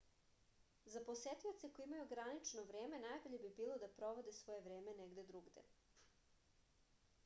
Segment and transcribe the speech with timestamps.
[0.93, 5.67] za posetioce koji imaju ograničeno vreme najbolje bi bilo da provode svoje vreme negde drugde